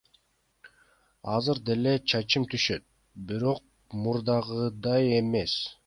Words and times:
Азыр 1.33 1.59
деле 1.67 1.93
чачым 2.13 2.49
түшөт, 2.55 2.87
бирок 3.29 3.63
мурдагыдай 4.07 5.17
эмес. 5.21 5.53